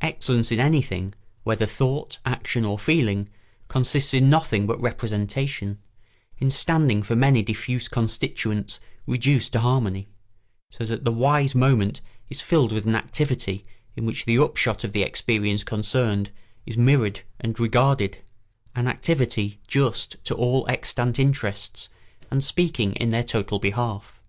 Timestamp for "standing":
6.50-7.00